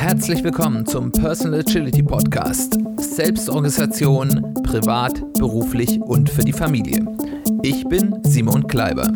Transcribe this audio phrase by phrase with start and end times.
[0.00, 2.78] Herzlich willkommen zum Personal Agility Podcast.
[2.96, 7.04] Selbstorganisation, privat, beruflich und für die Familie.
[7.62, 9.12] Ich bin Simon Kleiber.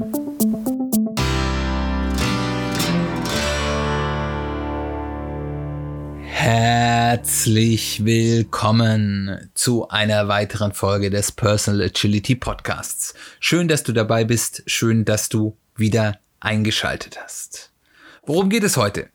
[6.27, 13.15] Herzlich willkommen zu einer weiteren Folge des Personal Agility Podcasts.
[13.41, 17.74] Schön, dass du dabei bist, schön, dass du wieder eingeschaltet hast.
[18.27, 19.11] Worum geht es heute?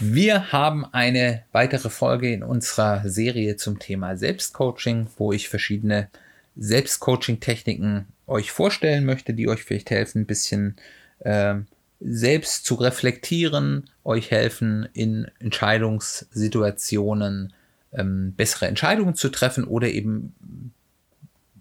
[0.00, 6.08] Wir haben eine weitere Folge in unserer Serie zum Thema Selbstcoaching, wo ich verschiedene
[6.56, 10.76] Selbstcoaching-Techniken euch vorstellen möchte, die euch vielleicht helfen, ein bisschen
[11.18, 11.56] äh,
[12.00, 17.52] selbst zu reflektieren, euch helfen, in Entscheidungssituationen
[17.92, 20.72] ähm, bessere Entscheidungen zu treffen oder eben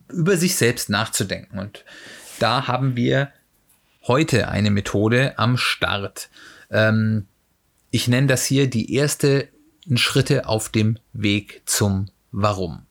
[0.10, 1.60] über sich selbst nachzudenken.
[1.60, 1.84] Und
[2.40, 3.34] da haben wir
[4.08, 6.30] heute eine Methode am Start.
[6.74, 7.28] Ähm,
[7.92, 9.44] ich nenne das hier die ersten
[9.96, 12.82] Schritte auf dem Weg zum Warum.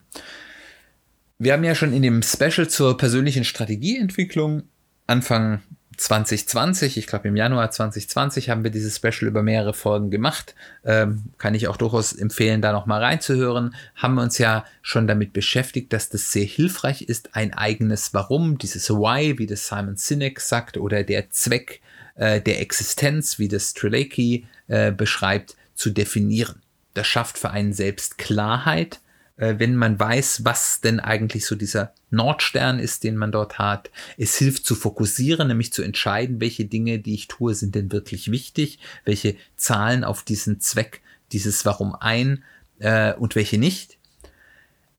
[1.38, 4.62] Wir haben ja schon in dem Special zur persönlichen Strategieentwicklung
[5.08, 5.60] Anfang
[6.02, 10.54] 2020, ich glaube im Januar 2020 haben wir dieses Special über mehrere Folgen gemacht.
[10.84, 13.74] Ähm, kann ich auch durchaus empfehlen, da nochmal reinzuhören.
[13.94, 18.58] Haben wir uns ja schon damit beschäftigt, dass das sehr hilfreich ist, ein eigenes Warum,
[18.58, 21.80] dieses Why, wie das Simon Sinek sagt, oder der Zweck
[22.16, 26.60] äh, der Existenz, wie das Strelacki äh, beschreibt, zu definieren.
[26.94, 29.00] Das schafft für einen selbst Klarheit,
[29.36, 33.90] wenn man weiß, was denn eigentlich so dieser Nordstern ist, den man dort hat.
[34.18, 38.30] Es hilft zu fokussieren, nämlich zu entscheiden, welche Dinge, die ich tue, sind denn wirklich
[38.30, 41.00] wichtig, welche zahlen auf diesen Zweck,
[41.32, 42.44] dieses Warum ein
[42.78, 43.98] äh, und welche nicht.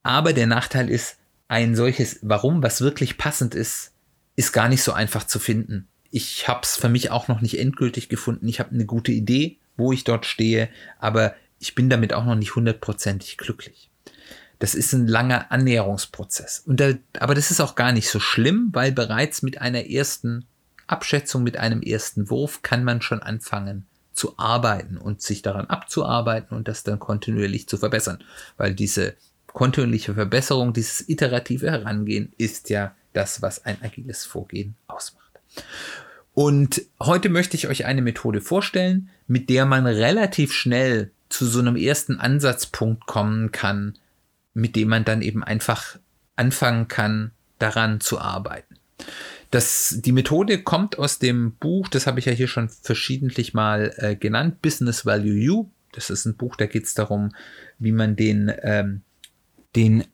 [0.02, 1.17] Aber der Nachteil ist,
[1.48, 3.92] ein solches Warum, was wirklich passend ist,
[4.36, 7.58] ist gar nicht so einfach zu finden ich habe es für mich auch noch nicht
[7.58, 8.48] endgültig gefunden.
[8.48, 12.36] Ich habe eine gute Idee, wo ich dort stehe, aber ich bin damit auch noch
[12.36, 13.89] nicht hundertprozentig glücklich.
[14.59, 16.63] Das ist ein langer Annäherungsprozess.
[16.67, 20.45] Da, aber das ist auch gar nicht so schlimm, weil bereits mit einer ersten
[20.87, 26.55] Abschätzung, mit einem ersten Wurf kann man schon anfangen zu arbeiten und sich daran abzuarbeiten
[26.55, 28.23] und das dann kontinuierlich zu verbessern.
[28.58, 29.15] Weil diese
[29.47, 35.23] kontinuierliche Verbesserung, dieses iterative Herangehen ist ja das, was ein agiles Vorgehen ausmacht.
[36.33, 41.60] Und heute möchte ich euch eine Methode vorstellen, mit der man relativ schnell zu so
[41.60, 43.98] einem ersten Ansatzpunkt kommen kann,
[44.54, 45.98] mit dem man dann eben einfach
[46.36, 48.76] anfangen kann, daran zu arbeiten.
[49.49, 53.93] Das, die Methode kommt aus dem Buch, das habe ich ja hier schon verschiedentlich mal
[53.98, 55.70] äh, genannt, Business Value U.
[55.92, 57.33] Das ist ein Buch, da geht es darum,
[57.80, 59.02] wie man den, ähm,
[59.76, 60.05] den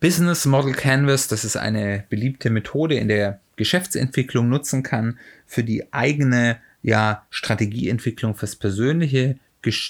[0.00, 5.92] Business Model Canvas, das ist eine beliebte Methode in der Geschäftsentwicklung nutzen kann für die
[5.92, 9.38] eigene ja, Strategieentwicklung fürs persönliche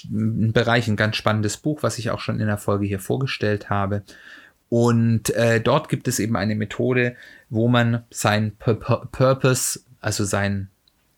[0.09, 0.87] Bereich.
[0.87, 4.03] Ein ganz spannendes Buch, was ich auch schon in der Folge hier vorgestellt habe.
[4.69, 7.15] Und äh, dort gibt es eben eine Methode,
[7.49, 8.79] wo man sein Pur
[9.11, 10.69] Purpose, also seinen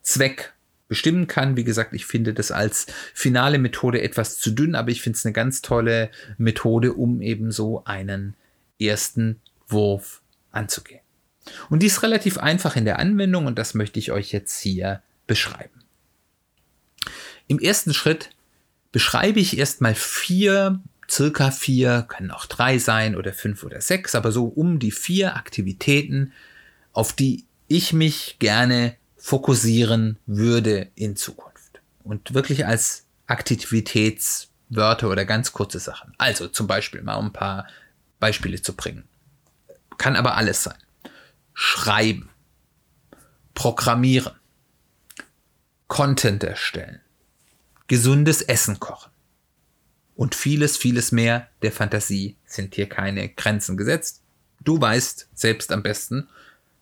[0.02, 0.54] Zweck
[0.88, 1.58] bestimmen kann.
[1.58, 5.26] Wie gesagt, ich finde das als finale Methode etwas zu dünn, aber ich finde es
[5.26, 8.36] eine ganz tolle Methode, um eben so einen
[8.80, 11.02] ersten Wurf anzugehen.
[11.70, 15.02] Und die ist relativ einfach in der Anwendung und das möchte ich euch jetzt hier
[15.28, 15.84] beschreiben.
[17.48, 18.32] Im ersten Schritt
[18.98, 24.32] beschreibe ich erstmal vier, circa vier, können auch drei sein oder fünf oder sechs, aber
[24.32, 26.34] so um die vier Aktivitäten,
[26.94, 31.80] auf die ich mich gerne fokussieren würde in Zukunft.
[32.04, 36.16] Und wirklich als Aktivitätswörter oder ganz kurze Sachen.
[36.18, 37.68] Also zum Beispiel mal ein paar
[38.20, 39.04] Beispiele zu bringen.
[40.00, 40.80] Kann aber alles sein
[41.54, 42.32] schreiben,
[43.54, 44.34] programmieren,
[45.88, 47.00] Content erstellen,
[47.88, 49.12] gesundes Essen kochen
[50.16, 54.22] und vieles, vieles mehr der Fantasie sind hier keine Grenzen gesetzt.
[54.64, 56.28] Du weißt selbst am besten,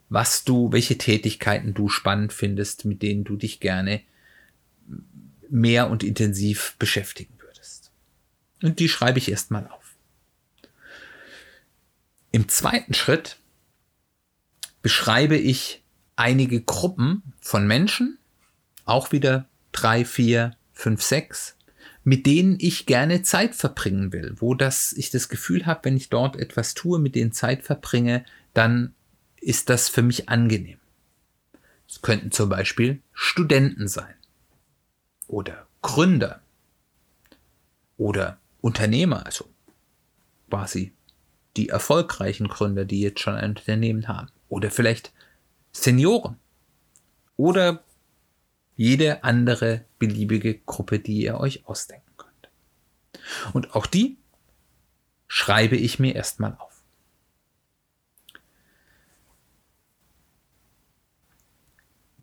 [0.09, 4.01] was du, welche Tätigkeiten du spannend findest, mit denen du dich gerne
[5.49, 7.91] mehr und intensiv beschäftigen würdest.
[8.63, 9.95] Und die schreibe ich erstmal auf.
[12.31, 13.37] Im zweiten Schritt
[14.81, 15.83] beschreibe ich
[16.15, 18.17] einige Gruppen von Menschen,
[18.85, 21.57] auch wieder drei, vier, fünf, sechs,
[22.03, 26.09] mit denen ich gerne Zeit verbringen will, wo das ich das Gefühl habe, wenn ich
[26.09, 28.23] dort etwas tue, mit denen Zeit verbringe,
[28.53, 28.93] dann
[29.41, 30.77] ist das für mich angenehm.
[31.89, 34.13] Es könnten zum Beispiel Studenten sein
[35.27, 36.41] oder Gründer
[37.97, 39.47] oder Unternehmer, also
[40.49, 40.93] quasi
[41.57, 44.29] die erfolgreichen Gründer, die jetzt schon ein Unternehmen haben.
[44.49, 45.13] Oder vielleicht
[45.71, 46.37] Senioren.
[47.37, 47.83] Oder
[48.75, 52.49] jede andere beliebige Gruppe, die ihr euch ausdenken könnt.
[53.53, 54.17] Und auch die
[55.27, 56.73] schreibe ich mir erstmal auf.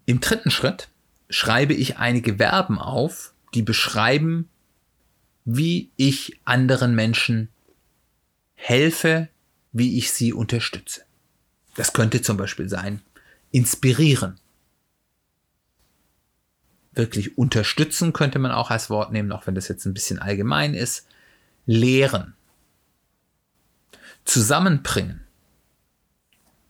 [0.05, 0.89] Im dritten Schritt
[1.31, 4.49] schreibe ich einige Verben auf, die beschreiben,
[5.45, 7.49] wie ich anderen Menschen
[8.55, 9.29] helfe,
[9.73, 11.03] wie ich sie unterstütze.
[11.75, 13.01] Das könnte zum Beispiel sein,
[13.51, 14.39] inspirieren.
[16.95, 20.75] Wirklich unterstützen könnte man auch als Wort nehmen, auch wenn das jetzt ein bisschen allgemein
[20.75, 21.07] ist.
[21.65, 22.35] Lehren.
[24.25, 25.23] Zusammenbringen.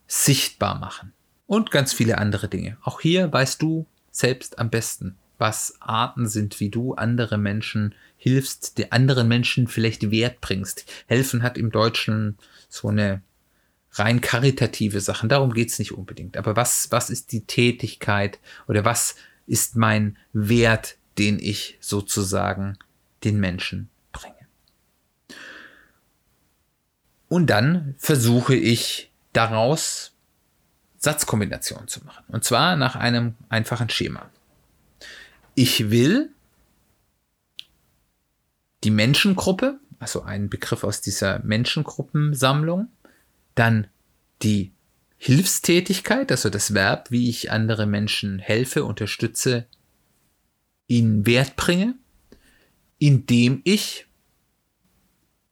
[0.07, 1.13] Sichtbar machen.
[1.47, 2.77] Und ganz viele andere Dinge.
[2.83, 8.79] Auch hier weißt du selbst am besten, was Arten sind, wie du andere Menschen hilfst,
[8.79, 10.85] die anderen Menschen vielleicht Wert bringst.
[11.07, 12.39] Helfen hat im Deutschen
[12.69, 13.23] so eine
[13.95, 15.29] rein karitative Sachen.
[15.29, 16.37] Darum geht's nicht unbedingt.
[16.37, 18.39] Aber was, was ist die Tätigkeit
[18.69, 19.17] oder was
[19.47, 22.79] ist mein Wert, den ich sozusagen
[23.25, 24.35] den Menschen bringe?
[27.29, 30.13] Und dann versuche ich daraus
[30.99, 32.25] Satzkombinationen zu machen.
[32.29, 34.31] Und zwar nach einem einfachen Schema.
[35.55, 36.31] Ich will
[38.85, 42.89] die Menschengruppe, also einen Begriff aus dieser Menschengruppensammlung,
[43.55, 43.89] dann
[44.43, 44.73] die
[45.25, 49.67] Hilfstätigkeit, also das Verb, wie ich andere Menschen helfe, unterstütze,
[50.89, 51.95] ihnen Wert bringe,
[52.99, 54.09] indem ich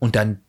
[0.01, 0.41] und dann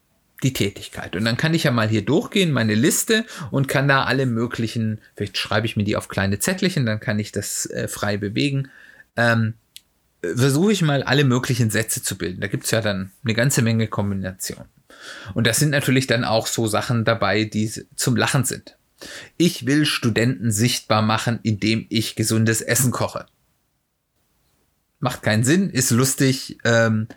[0.42, 1.16] die Tätigkeit.
[1.16, 5.00] Und dann kann ich ja mal hier durchgehen, meine Liste und kann da alle möglichen,
[5.16, 8.72] vielleicht schreibe ich mir die auf kleine Zettelchen, dann kann ich das äh, frei bewegen.
[9.18, 9.54] Ähm,
[10.24, 12.42] versuche ich mal alle möglichen Sätze zu bilden.
[12.42, 14.66] Da gibt es ja dann eine ganze Menge Kombinationen.
[15.36, 18.78] Und das sind natürlich dann auch so Sachen dabei, die zum Lachen sind.
[19.38, 23.26] Ich will Studenten sichtbar machen, indem ich gesundes Essen koche.
[25.00, 27.08] Macht keinen Sinn, ist lustig, ähm,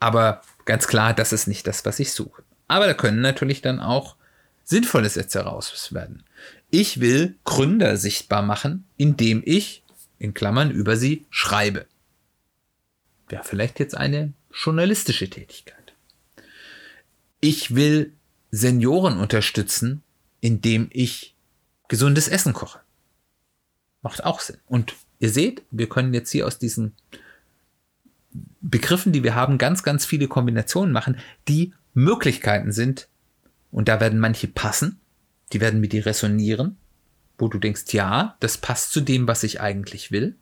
[0.00, 2.42] aber ganz klar, das ist nicht das, was ich suche.
[2.68, 4.16] Aber da können natürlich dann auch
[4.64, 6.24] sinnvolle Sätze raus werden.
[6.70, 9.82] Ich will Gründer sichtbar machen, indem ich,
[10.18, 11.86] in Klammern, über sie schreibe.
[13.28, 15.94] Wäre vielleicht jetzt eine journalistische Tätigkeit.
[17.40, 18.12] Ich will
[18.50, 20.02] Senioren unterstützen,
[20.40, 21.34] indem ich
[21.88, 22.80] gesundes Essen koche.
[24.02, 24.58] Macht auch Sinn.
[24.66, 26.94] Und ihr seht, wir können jetzt hier aus diesen
[28.60, 31.18] Begriffen, die wir haben, ganz, ganz viele Kombinationen machen,
[31.48, 33.08] die Möglichkeiten sind,
[33.70, 35.00] und da werden manche passen,
[35.52, 36.76] die werden mit dir resonieren,
[37.36, 40.36] wo du denkst, ja, das passt zu dem, was ich eigentlich will.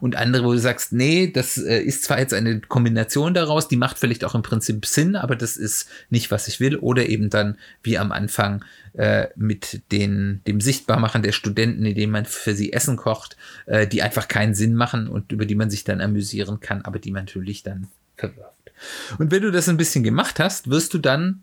[0.00, 3.76] Und andere, wo du sagst, nee, das äh, ist zwar jetzt eine Kombination daraus, die
[3.76, 6.76] macht vielleicht auch im Prinzip Sinn, aber das ist nicht, was ich will.
[6.76, 8.64] Oder eben dann, wie am Anfang,
[8.94, 13.36] äh, mit den, dem Sichtbarmachen der Studenten, indem man für sie Essen kocht,
[13.66, 16.98] äh, die einfach keinen Sinn machen und über die man sich dann amüsieren kann, aber
[16.98, 18.72] die man natürlich dann verwirft.
[19.18, 21.42] Und wenn du das ein bisschen gemacht hast, wirst du dann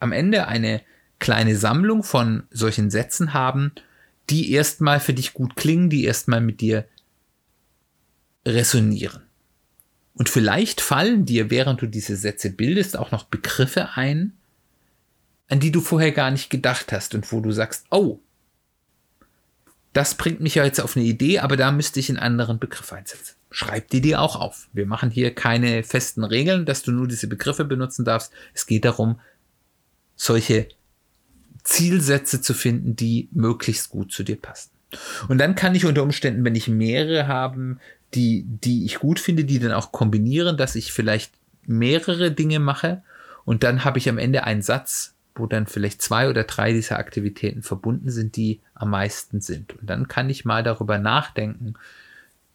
[0.00, 0.80] am Ende eine
[1.18, 3.72] kleine Sammlung von solchen Sätzen haben,
[4.30, 6.84] die erstmal für dich gut klingen, die erstmal mit dir
[8.46, 9.22] resonieren.
[10.14, 14.32] Und vielleicht fallen dir, während du diese Sätze bildest, auch noch Begriffe ein,
[15.48, 18.20] an die du vorher gar nicht gedacht hast und wo du sagst, oh,
[19.92, 22.92] das bringt mich ja jetzt auf eine Idee, aber da müsste ich einen anderen Begriff
[22.92, 24.68] einsetzen schreib die dir auch auf.
[24.72, 28.32] Wir machen hier keine festen Regeln, dass du nur diese Begriffe benutzen darfst.
[28.54, 29.20] Es geht darum,
[30.16, 30.68] solche
[31.62, 34.70] Zielsätze zu finden, die möglichst gut zu dir passen.
[35.28, 37.78] Und dann kann ich unter Umständen, wenn ich mehrere haben,
[38.14, 41.32] die, die ich gut finde, die dann auch kombinieren, dass ich vielleicht
[41.66, 43.02] mehrere Dinge mache
[43.44, 46.98] und dann habe ich am Ende einen Satz, wo dann vielleicht zwei oder drei dieser
[46.98, 49.78] Aktivitäten verbunden sind, die am meisten sind.
[49.78, 51.74] Und dann kann ich mal darüber nachdenken,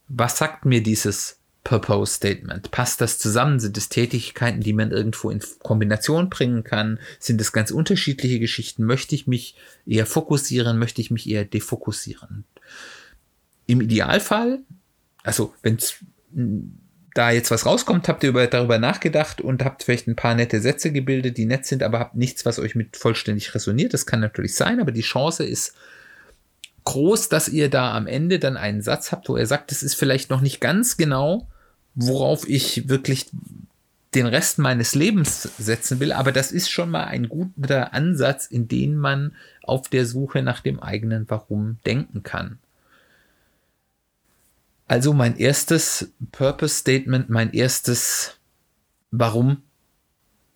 [0.08, 2.70] was sagt mir dieses Purpose Statement?
[2.70, 3.60] Passt das zusammen?
[3.60, 6.98] Sind es Tätigkeiten, die man irgendwo in Kombination bringen kann?
[7.18, 8.84] Sind es ganz unterschiedliche Geschichten?
[8.84, 10.78] Möchte ich mich eher fokussieren?
[10.78, 12.44] Möchte ich mich eher defokussieren?
[13.66, 14.60] Im Idealfall,
[15.28, 15.78] also wenn
[17.12, 20.60] da jetzt was rauskommt, habt ihr über, darüber nachgedacht und habt vielleicht ein paar nette
[20.60, 23.92] Sätze gebildet, die nett sind, aber habt nichts, was euch mit vollständig resoniert.
[23.92, 25.74] Das kann natürlich sein, aber die Chance ist
[26.84, 29.96] groß, dass ihr da am Ende dann einen Satz habt, wo er sagt, es ist
[29.96, 31.46] vielleicht noch nicht ganz genau,
[31.94, 33.26] worauf ich wirklich
[34.14, 38.66] den Rest meines Lebens setzen will, aber das ist schon mal ein guter Ansatz, in
[38.66, 39.32] den man
[39.62, 42.58] auf der Suche nach dem eigenen Warum denken kann.
[44.88, 48.38] Also mein erstes Purpose Statement, mein erstes
[49.10, 49.62] Warum,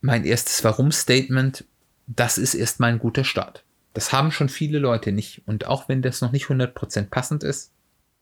[0.01, 1.65] mein erstes Warum Statement,
[2.07, 3.63] das ist erstmal ein guter Start.
[3.93, 5.43] Das haben schon viele Leute nicht.
[5.47, 7.73] Und auch wenn das noch nicht 100% passend ist,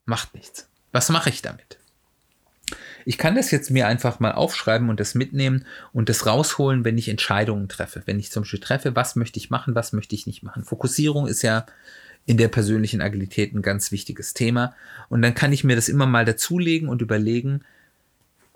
[0.05, 0.69] macht nichts.
[0.91, 1.79] Was mache ich damit?
[3.05, 6.99] Ich kann das jetzt mir einfach mal aufschreiben und das mitnehmen und das rausholen, wenn
[6.99, 8.03] ich Entscheidungen treffe.
[8.07, 10.65] Wenn ich zum Beispiel treffe, was möchte ich machen, was möchte ich nicht machen.
[10.65, 11.67] Fokussierung ist ja
[12.27, 14.75] in der persönlichen Agilität ein ganz wichtiges Thema.
[15.09, 17.63] Und dann kann ich mir das immer mal dazulegen und überlegen,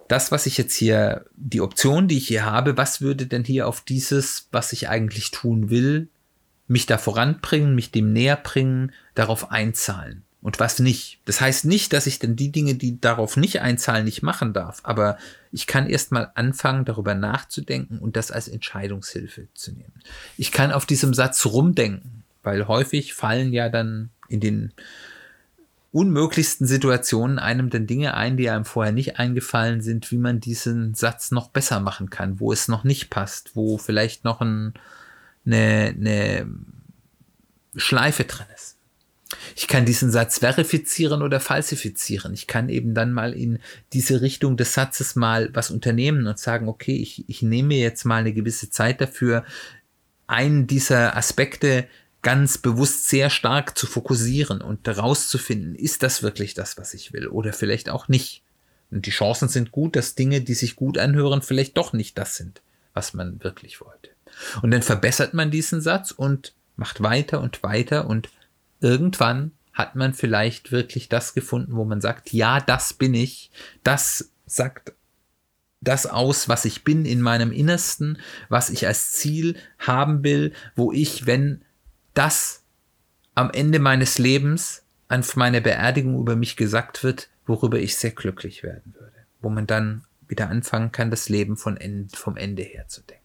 [0.08, 3.66] das, was ich jetzt hier, die Option, die ich hier habe, was würde denn hier
[3.66, 6.08] auf dieses, was ich eigentlich tun will,
[6.66, 11.20] mich da voranbringen, mich dem näher bringen, darauf einzahlen und was nicht.
[11.24, 14.80] Das heißt nicht, dass ich denn die Dinge, die darauf nicht einzahlen, nicht machen darf,
[14.82, 15.16] aber
[15.52, 19.94] ich kann erstmal anfangen, darüber nachzudenken und das als Entscheidungshilfe zu nehmen.
[20.36, 22.13] Ich kann auf diesem Satz rumdenken,
[22.44, 24.72] weil häufig fallen ja dann in den
[25.94, 30.94] unmöglichsten Situationen einem dann Dinge ein, die einem vorher nicht eingefallen sind, wie man diesen
[30.94, 34.74] Satz noch besser machen kann, wo es noch nicht passt, wo vielleicht noch ein,
[35.46, 36.48] eine, eine
[37.76, 38.76] Schleife drin ist.
[39.54, 42.34] Ich kann diesen Satz verifizieren oder falsifizieren.
[42.34, 43.58] Ich kann eben dann mal in
[43.92, 48.16] diese Richtung des Satzes mal was unternehmen und sagen, okay, ich, ich nehme jetzt mal
[48.16, 49.44] eine gewisse Zeit dafür,
[50.26, 51.86] einen dieser Aspekte
[52.24, 57.28] ganz bewusst sehr stark zu fokussieren und herauszufinden, ist das wirklich das, was ich will
[57.28, 58.42] oder vielleicht auch nicht.
[58.90, 62.34] Und die Chancen sind gut, dass Dinge, die sich gut anhören, vielleicht doch nicht das
[62.36, 62.62] sind,
[62.94, 64.10] was man wirklich wollte.
[64.62, 68.30] Und dann verbessert man diesen Satz und macht weiter und weiter und
[68.80, 73.50] irgendwann hat man vielleicht wirklich das gefunden, wo man sagt, ja, das bin ich,
[73.82, 74.94] das sagt
[75.80, 80.90] das aus, was ich bin in meinem Innersten, was ich als Ziel haben will, wo
[80.92, 81.62] ich, wenn
[82.14, 82.62] das
[83.34, 88.62] am Ende meines Lebens an meiner Beerdigung über mich gesagt wird, worüber ich sehr glücklich
[88.62, 89.12] werden würde.
[89.40, 93.22] Wo man dann wieder anfangen kann, das Leben von Ende, vom Ende her zu denken.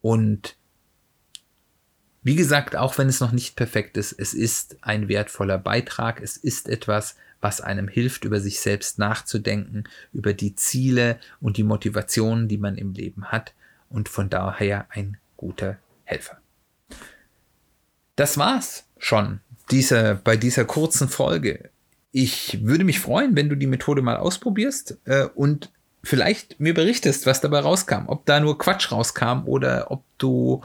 [0.00, 0.56] Und
[2.22, 6.36] wie gesagt, auch wenn es noch nicht perfekt ist, es ist ein wertvoller Beitrag, es
[6.36, 12.48] ist etwas, was einem hilft, über sich selbst nachzudenken, über die Ziele und die Motivationen,
[12.48, 13.54] die man im Leben hat
[13.88, 16.40] und von daher ein guter Helfer.
[18.16, 21.70] Das war's schon dieser, bei dieser kurzen Folge.
[22.12, 25.70] Ich würde mich freuen, wenn du die Methode mal ausprobierst äh, und
[26.02, 28.06] vielleicht mir berichtest, was dabei rauskam.
[28.06, 30.62] Ob da nur Quatsch rauskam oder ob du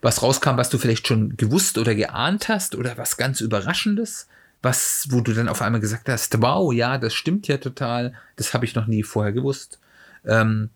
[0.00, 4.28] was rauskam, was du vielleicht schon gewusst oder geahnt hast oder was ganz Überraschendes,
[4.60, 8.54] was, wo du dann auf einmal gesagt hast, wow, ja, das stimmt ja total, das
[8.54, 9.80] habe ich noch nie vorher gewusst.
[10.24, 10.70] Ähm,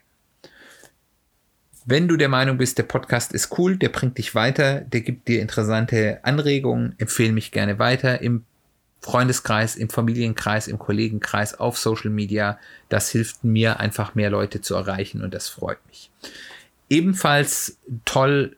[1.90, 5.26] Wenn du der Meinung bist, der Podcast ist cool, der bringt dich weiter, der gibt
[5.26, 8.44] dir interessante Anregungen, empfehle mich gerne weiter im
[9.00, 12.61] Freundeskreis, im Familienkreis, im Kollegenkreis, auf Social Media.
[12.90, 16.12] Das hilft mir einfach mehr Leute zu erreichen und das freut mich.
[16.88, 18.56] Ebenfalls toll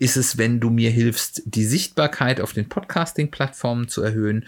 [0.00, 4.44] ist es, wenn du mir hilfst, die Sichtbarkeit auf den Podcasting-Plattformen zu erhöhen.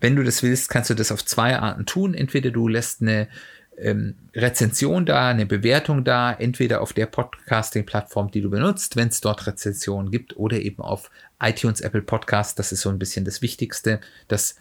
[0.00, 2.14] Wenn du das willst, kannst du das auf zwei Arten tun.
[2.14, 3.28] Entweder du lässt eine
[3.78, 9.20] ähm, Rezension da, eine Bewertung da, entweder auf der Podcasting-Plattform, die du benutzt, wenn es
[9.20, 12.58] dort Rezensionen gibt, oder eben auf iTunes, Apple Podcast.
[12.58, 14.00] Das ist so ein bisschen das Wichtigste.
[14.28, 14.56] Das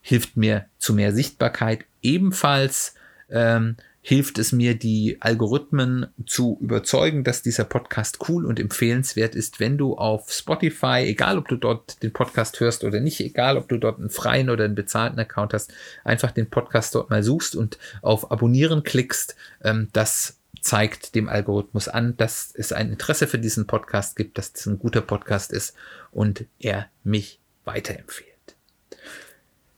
[0.00, 1.84] hilft mir zu mehr Sichtbarkeit.
[2.02, 2.94] Ebenfalls
[3.30, 3.76] ähm,
[4.08, 9.76] hilft es mir, die Algorithmen zu überzeugen, dass dieser Podcast cool und empfehlenswert ist, wenn
[9.76, 13.76] du auf Spotify, egal ob du dort den Podcast hörst oder nicht, egal ob du
[13.76, 15.74] dort einen freien oder einen bezahlten Account hast,
[16.04, 19.36] einfach den Podcast dort mal suchst und auf Abonnieren klickst.
[19.62, 24.52] Ähm, das zeigt dem Algorithmus an, dass es ein Interesse für diesen Podcast gibt, dass
[24.54, 25.74] es ein guter Podcast ist
[26.12, 28.56] und er mich weiterempfiehlt.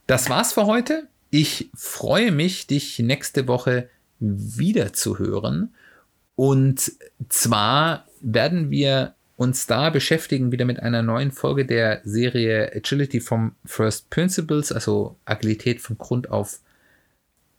[0.06, 1.08] Das war's für heute.
[1.30, 3.88] Ich freue mich, dich nächste Woche
[4.20, 5.74] wieder zu hören.
[6.36, 6.92] Und
[7.28, 13.56] zwar werden wir uns da beschäftigen wieder mit einer neuen Folge der Serie Agility from
[13.64, 16.60] First Principles, also Agilität von Grund auf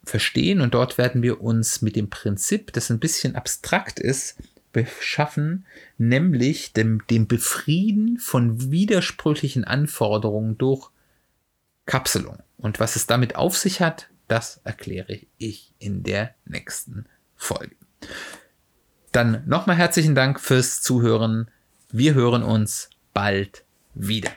[0.03, 0.61] verstehen.
[0.61, 4.35] Und dort werden wir uns mit dem Prinzip, das ein bisschen abstrakt ist,
[4.73, 5.65] beschaffen,
[5.97, 10.89] nämlich dem, dem Befrieden von widersprüchlichen Anforderungen durch
[11.87, 12.37] Kapselung.
[12.57, 17.75] Und was es damit auf sich hat, das erkläre ich in der nächsten Folge.
[19.11, 21.51] Dann nochmal herzlichen Dank fürs Zuhören.
[21.91, 24.31] Wir hören uns bald wieder.